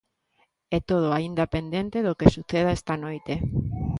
E 0.75 0.77
todo 0.89 1.07
aínda 1.17 1.51
pendente 1.55 1.97
do 2.07 2.17
que 2.19 2.33
suceda 2.35 2.75
esta 2.79 2.93
noite. 3.03 3.33